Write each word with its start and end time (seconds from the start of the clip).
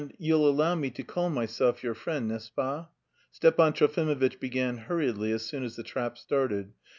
you'll 0.17 0.49
allow 0.49 0.73
me 0.73 0.89
to 0.89 1.03
call 1.03 1.29
myself 1.29 1.83
your 1.83 1.93
friend, 1.93 2.27
n'est 2.27 2.41
ce 2.47 2.49
pas?" 2.49 2.87
Stepan 3.31 3.71
Trofimovitch 3.71 4.39
began 4.39 4.79
hurriedly 4.79 5.31
as 5.31 5.43
soon 5.45 5.63
as 5.63 5.75
the 5.75 5.83
trap 5.83 6.17
started. 6.17 6.73